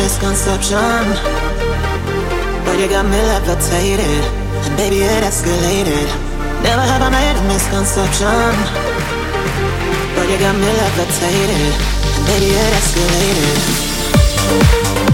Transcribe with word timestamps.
misconception. 0.00 1.04
But 2.64 2.74
you 2.80 2.88
got 2.88 3.04
me 3.04 3.20
levitated, 3.30 4.24
and 4.64 4.74
baby, 4.76 5.02
it 5.02 5.22
escalated. 5.22 6.08
Never 6.62 6.84
have 6.90 7.02
I 7.02 7.10
made 7.10 7.36
a 7.36 7.42
misconception. 7.52 8.52
But 10.16 10.26
you 10.30 10.38
got 10.38 10.56
me 10.56 10.70
levitated, 10.80 11.72
and 12.16 12.24
baby, 12.26 12.48
it 12.64 12.72
escalated. 12.80 15.09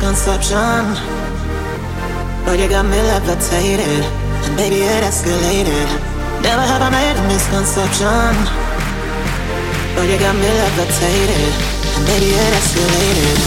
misconception. 0.00 0.96
But 2.44 2.58
you 2.58 2.68
got 2.68 2.84
me 2.86 2.96
levitated, 2.96 4.04
and 4.44 4.56
baby, 4.56 4.76
it 4.76 5.04
escalated. 5.04 5.88
Never 6.42 6.62
have 6.62 6.80
I 6.80 6.90
made 6.90 7.16
a 7.16 7.22
misconception. 7.28 8.34
But 9.94 10.08
you 10.08 10.18
got 10.18 10.34
me 10.36 10.48
levitated, 10.48 11.52
and 11.96 12.06
baby, 12.06 12.30
it 12.32 12.54
escalated. 12.60 13.40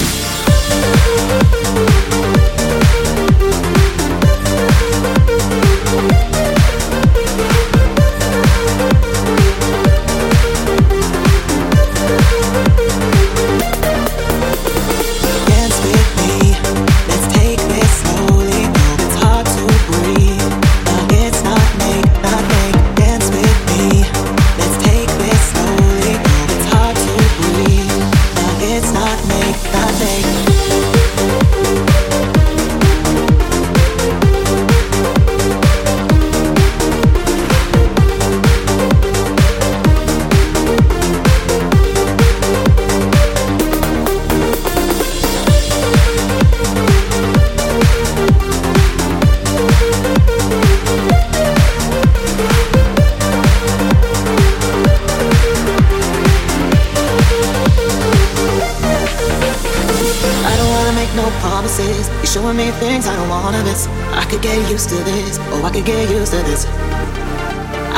make 61.03 61.15
no 61.15 61.29
promises. 61.41 62.07
You're 62.07 62.33
showing 62.35 62.55
me 62.55 62.71
things 62.79 63.07
I 63.07 63.15
don't 63.15 63.27
wanna 63.27 63.61
miss. 63.63 63.87
I 64.21 64.23
could 64.29 64.41
get 64.41 64.57
used 64.71 64.87
to 64.89 64.95
this, 65.03 65.37
oh, 65.51 65.63
I 65.65 65.69
could 65.69 65.85
get 65.85 66.09
used 66.09 66.31
to 66.31 66.41
this. 66.43 66.65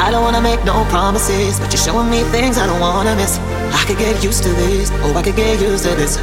I 0.05 0.09
don't 0.11 0.23
wanna 0.23 0.41
make 0.41 0.63
no 0.65 0.83
promises, 0.85 1.59
but 1.59 1.71
you're 1.71 1.85
showing 1.87 2.09
me 2.09 2.21
things 2.35 2.57
I 2.57 2.65
don't 2.65 2.79
wanna 2.79 3.15
miss. 3.15 3.37
I 3.79 3.83
could 3.85 3.99
get 3.99 4.23
used 4.23 4.41
to 4.43 4.49
this, 4.49 4.89
oh, 5.03 5.13
I 5.15 5.21
could 5.21 5.35
get 5.35 5.61
used 5.61 5.83
to 5.83 5.93
this. 5.95 6.17